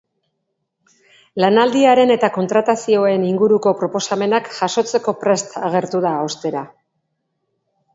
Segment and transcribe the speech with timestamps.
[1.45, 6.69] Lanaldiaren eta kontratazioen inguruko proposamenak jasotzeko prest agertu da, ostera.